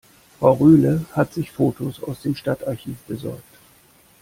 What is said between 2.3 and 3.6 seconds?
Stadtarchiv besorgt.